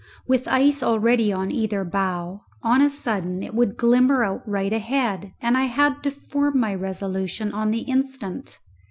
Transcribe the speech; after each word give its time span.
With 0.25 0.47
ice 0.47 0.81
already 0.81 1.31
on 1.31 1.51
either 1.51 1.83
bow, 1.83 2.41
on 2.63 2.81
a 2.81 2.89
sudden 2.89 3.43
it 3.43 3.53
would 3.53 3.77
glimmer 3.77 4.23
out 4.23 4.41
right 4.49 4.73
ahead, 4.73 5.35
and 5.39 5.55
I 5.55 5.65
had 5.65 6.01
to 6.01 6.09
form 6.09 6.59
my 6.59 6.73
resolution 6.73 7.51
on 7.51 7.69
the 7.69 7.81
instant. 7.81 8.57